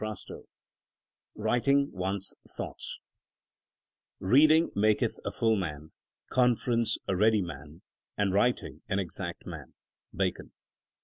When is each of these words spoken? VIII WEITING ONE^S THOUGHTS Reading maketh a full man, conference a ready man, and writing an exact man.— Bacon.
VIII 0.03 0.45
WEITING 1.35 1.91
ONE^S 1.91 2.33
THOUGHTS 2.57 3.01
Reading 4.19 4.71
maketh 4.75 5.19
a 5.23 5.29
full 5.29 5.55
man, 5.55 5.91
conference 6.31 6.97
a 7.07 7.15
ready 7.15 7.43
man, 7.43 7.83
and 8.17 8.33
writing 8.33 8.81
an 8.89 8.97
exact 8.97 9.45
man.— 9.45 9.75
Bacon. 10.11 10.53